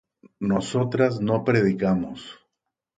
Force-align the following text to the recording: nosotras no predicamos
nosotras 0.51 1.21
no 1.21 1.43
predicamos 1.43 2.21